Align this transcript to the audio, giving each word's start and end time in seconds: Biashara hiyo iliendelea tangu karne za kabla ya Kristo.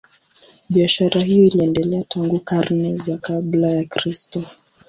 Biashara 0.69 1.21
hiyo 1.23 1.43
iliendelea 1.45 2.03
tangu 2.03 2.39
karne 2.39 2.97
za 2.97 3.17
kabla 3.17 3.67
ya 3.71 3.83
Kristo. 3.85 4.43